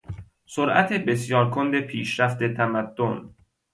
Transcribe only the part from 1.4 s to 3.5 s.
کند پیشرفت تمدن